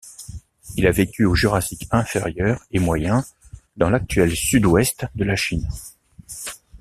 Il 0.77 0.87
a 0.87 0.91
vécu 0.91 1.25
au 1.25 1.35
Jurassique 1.35 1.87
inférieur 1.91 2.65
et 2.71 2.79
moyen, 2.79 3.23
dans 3.77 3.91
l'actuel 3.91 4.35
sud-ouest 4.35 5.05
de 5.13 5.23
la 5.23 5.35
Chine. 5.35 5.67